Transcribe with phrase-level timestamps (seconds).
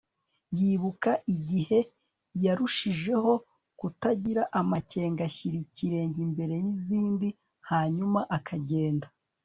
[0.57, 1.79] yibuka igihe
[2.45, 3.31] yarushijeho
[3.79, 7.29] kutagira amakenga ashyira ikirenge imbere yizindi
[7.69, 9.07] hanyuma akagenda